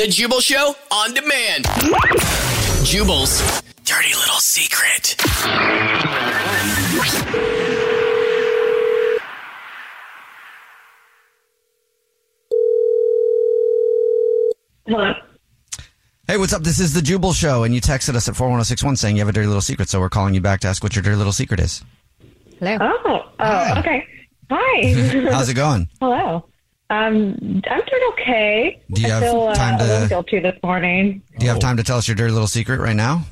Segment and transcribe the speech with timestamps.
[0.00, 1.66] The Jubal Show on demand.
[2.84, 5.14] Jubal's dirty little secret.
[14.86, 15.12] Hello.
[16.26, 16.62] Hey, what's up?
[16.62, 19.32] This is the Jubal Show, and you texted us at 41061 saying you have a
[19.32, 21.60] dirty little secret, so we're calling you back to ask what your dirty little secret
[21.60, 21.84] is.
[22.58, 22.78] Hello.
[22.80, 24.06] Oh, oh okay.
[24.50, 25.30] Hi.
[25.30, 25.90] How's it going?
[26.00, 26.46] Hello.
[26.90, 27.36] Um,
[27.70, 28.82] I'm doing okay.
[28.90, 31.22] Do you I have feel, uh, time a little to- guilty this morning.
[31.38, 33.22] Do you have time to tell us your dirty little secret right now?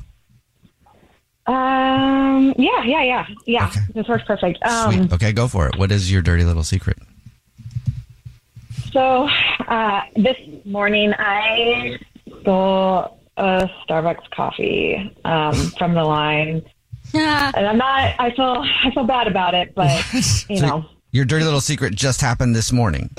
[1.45, 3.71] Um, yeah, yeah, yeah, yeah.
[3.93, 4.61] This works perfect.
[4.63, 5.13] Um, Sweet.
[5.13, 5.77] Okay, go for it.
[5.77, 6.97] What is your dirty little secret?
[8.91, 9.27] So
[9.67, 11.99] uh, this morning I
[12.41, 16.63] stole a Starbucks coffee um, from the line,
[17.13, 18.13] and I'm not.
[18.19, 20.05] I feel I feel bad about it, but
[20.49, 23.09] you know, Your dirty little secret just happened this morning.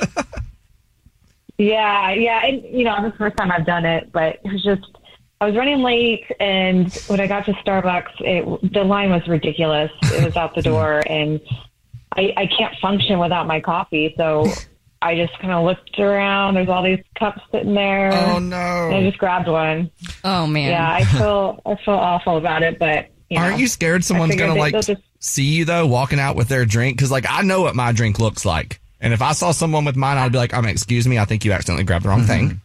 [1.65, 2.45] Yeah, yeah.
[2.47, 4.83] And you know, it's the first time I've done it, but it was just
[5.41, 9.91] I was running late, and when I got to Starbucks, it, the line was ridiculous.
[10.05, 11.41] It was out the door, and
[12.17, 14.47] I, I can't function without my coffee, so.
[15.03, 16.57] I just kind of looked around.
[16.57, 18.13] There's all these cups sitting there.
[18.13, 18.57] Oh, no.
[18.57, 19.91] And I just grabbed one.
[20.25, 20.69] Oh man.
[20.73, 24.37] Yeah, I feel I feel awful about it, but you know, Aren't you scared someone's
[24.37, 26.99] gonna they- like just- see you though walking out with their drink?
[26.99, 29.97] Because like I know what my drink looks like, and if I saw someone with
[29.97, 32.61] mine, I'd be like, "Um, excuse me, I think you accidentally grabbed the wrong thing."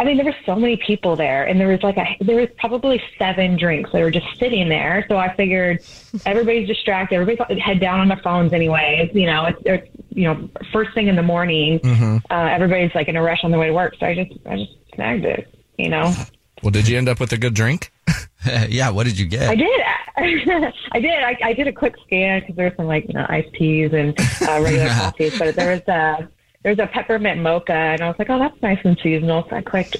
[0.00, 2.48] I mean, there were so many people there, and there was like a there was
[2.56, 5.04] probably seven drinks that were just sitting there.
[5.08, 5.82] So I figured
[6.24, 7.16] everybody's distracted.
[7.16, 9.10] Everybody's head down on their phones, anyway.
[9.12, 11.80] You know, it's, it's you know first thing in the morning.
[11.80, 12.22] Mhm.
[12.30, 13.96] Uh, everybody's like in a rush on their way to work.
[13.98, 15.52] So I just I just snagged it.
[15.78, 16.14] You know,
[16.62, 17.92] Well, did you end up with a good drink?
[18.68, 18.90] yeah.
[18.90, 19.48] What did you get?
[19.50, 19.80] I did.
[20.92, 21.22] I did.
[21.22, 23.92] I, I did a quick scan because there was some like you know iced teas
[23.92, 26.28] and uh, regular coffees, but there was a
[26.62, 29.46] there was a peppermint mocha, and I was like, oh, that's nice and seasonal.
[29.48, 29.96] So I quick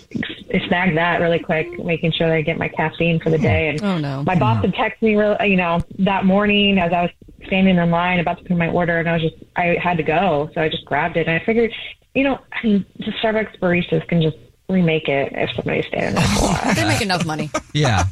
[0.66, 3.68] snagged that really quick, making sure that I get my caffeine for the day.
[3.68, 4.22] And Oh, no.
[4.24, 7.10] my boss had texted me, real, you know, that morning as I was
[7.46, 10.02] standing in line about to put my order, and I was just I had to
[10.02, 11.72] go, so I just grabbed it, and I figured,
[12.14, 14.36] you know, I mean, the Starbucks baristas can just
[14.68, 16.74] remake it if somebody's standing there for a while.
[16.74, 17.50] They make enough money.
[17.72, 18.04] Yeah,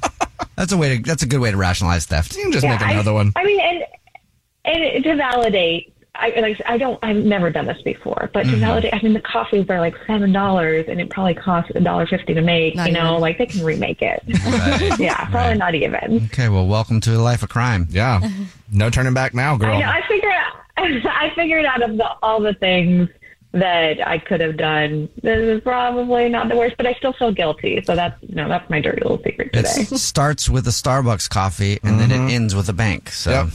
[0.57, 1.03] that's a way to.
[1.03, 2.37] That's a good way to rationalize theft.
[2.37, 3.33] You can just Yeah, make another I, one.
[3.37, 3.85] I mean, and
[4.65, 6.99] and to validate, I like I don't.
[7.03, 8.59] I've never done this before, but to Mhm.
[8.61, 12.07] validate, I mean, the coffees are like seven dollars, and it probably costs a dollar
[12.07, 12.75] fifty to make.
[12.75, 13.21] Not you know, even.
[13.21, 14.23] like they can remake it.
[14.47, 14.99] Right.
[14.99, 15.59] yeah, probably Right.
[15.59, 16.29] not even.
[16.33, 17.87] Okay, well, welcome to a life of crime.
[17.91, 18.21] Yeah,
[18.73, 20.33] no turning back now, I, know, I figured.
[21.07, 23.09] I figured out of the, all the things
[23.53, 27.33] that I could have done, this is probably not the worst, but I still feel
[27.33, 27.83] guilty.
[27.85, 29.69] So that's you know that's my dirty little secret today.
[29.69, 32.29] It starts with a Starbucks coffee and then it mm-hmm.
[32.29, 33.11] ends with a bank.
[33.11, 33.49] So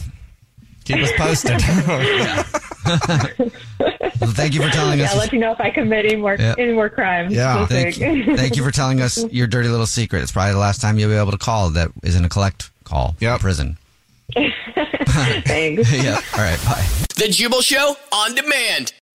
[0.83, 1.61] keep us posted.
[4.19, 5.13] well, thank you for telling yeah, us.
[5.13, 6.55] I'll let you know if I commit any more Yeah.
[6.57, 7.33] any more crimes.
[7.33, 8.35] this Thank you.
[8.35, 10.23] Thank you for telling us your dirty little secret.
[10.23, 13.15] It's probably the last time you'll be able to call that isn't a collect call
[13.19, 13.77] from prison.
[14.33, 15.91] Thanks.
[15.91, 16.19] yeah.
[16.33, 16.59] All right.
[16.65, 16.85] Bye.
[17.17, 18.93] The Jubal Show on demand.